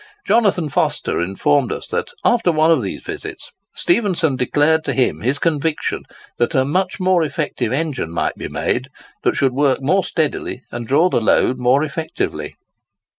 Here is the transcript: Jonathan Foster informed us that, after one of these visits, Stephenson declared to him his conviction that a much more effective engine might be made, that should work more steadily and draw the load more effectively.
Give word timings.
Jonathan 0.25 0.67
Foster 0.67 1.21
informed 1.21 1.71
us 1.71 1.85
that, 1.85 2.09
after 2.25 2.51
one 2.51 2.71
of 2.71 2.81
these 2.81 3.03
visits, 3.03 3.51
Stephenson 3.75 4.35
declared 4.35 4.83
to 4.83 4.93
him 4.95 5.19
his 5.21 5.37
conviction 5.37 6.05
that 6.39 6.55
a 6.55 6.65
much 6.65 6.99
more 6.99 7.21
effective 7.21 7.71
engine 7.71 8.09
might 8.11 8.33
be 8.33 8.47
made, 8.49 8.87
that 9.21 9.35
should 9.35 9.53
work 9.53 9.77
more 9.79 10.03
steadily 10.03 10.63
and 10.71 10.87
draw 10.87 11.07
the 11.07 11.21
load 11.21 11.59
more 11.59 11.83
effectively. 11.83 12.55